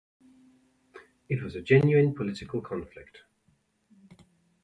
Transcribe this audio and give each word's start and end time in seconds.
It 1.29 1.43
was 1.43 1.55
a 1.55 1.61
genuine 1.61 2.15
political 2.15 2.59
conflict. 2.59 3.19